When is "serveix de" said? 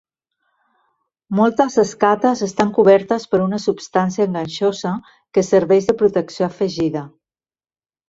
5.53-5.99